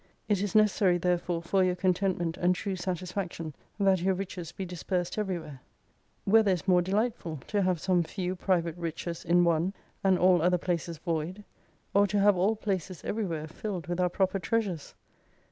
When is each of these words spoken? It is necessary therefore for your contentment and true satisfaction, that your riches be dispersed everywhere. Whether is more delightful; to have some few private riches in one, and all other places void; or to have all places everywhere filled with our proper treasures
It 0.27 0.41
is 0.41 0.55
necessary 0.55 0.97
therefore 0.97 1.43
for 1.43 1.63
your 1.63 1.75
contentment 1.75 2.35
and 2.35 2.55
true 2.55 2.75
satisfaction, 2.75 3.53
that 3.79 4.01
your 4.01 4.15
riches 4.15 4.51
be 4.51 4.65
dispersed 4.65 5.19
everywhere. 5.19 5.61
Whether 6.25 6.49
is 6.53 6.67
more 6.67 6.81
delightful; 6.81 7.39
to 7.49 7.61
have 7.61 7.79
some 7.79 8.01
few 8.01 8.35
private 8.35 8.75
riches 8.77 9.23
in 9.23 9.43
one, 9.43 9.75
and 10.03 10.17
all 10.17 10.41
other 10.41 10.57
places 10.57 10.97
void; 10.97 11.43
or 11.93 12.07
to 12.07 12.17
have 12.19 12.35
all 12.35 12.55
places 12.55 13.03
everywhere 13.03 13.45
filled 13.47 13.85
with 13.85 13.99
our 13.99 14.09
proper 14.09 14.39
treasures 14.39 14.95